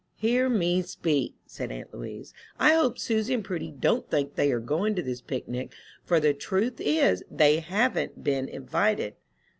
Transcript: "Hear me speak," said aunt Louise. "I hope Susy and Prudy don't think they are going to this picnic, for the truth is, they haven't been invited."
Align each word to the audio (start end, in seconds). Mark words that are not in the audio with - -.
"Hear 0.15 0.49
me 0.49 0.81
speak," 0.81 1.35
said 1.45 1.71
aunt 1.71 1.93
Louise. 1.93 2.33
"I 2.57 2.73
hope 2.73 2.97
Susy 2.97 3.35
and 3.35 3.45
Prudy 3.45 3.69
don't 3.69 4.09
think 4.09 4.33
they 4.33 4.51
are 4.51 4.59
going 4.59 4.95
to 4.95 5.03
this 5.03 5.21
picnic, 5.21 5.73
for 6.03 6.19
the 6.19 6.33
truth 6.33 6.81
is, 6.83 7.23
they 7.29 7.59
haven't 7.59 8.23
been 8.23 8.49
invited." 8.49 9.13